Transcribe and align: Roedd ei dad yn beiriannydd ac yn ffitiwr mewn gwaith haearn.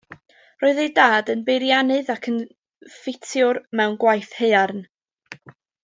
Roedd 0.63 0.79
ei 0.83 0.89
dad 0.99 1.29
yn 1.33 1.43
beiriannydd 1.49 2.09
ac 2.15 2.25
yn 2.33 2.39
ffitiwr 2.97 3.61
mewn 3.81 3.99
gwaith 4.07 4.33
haearn. 4.41 4.83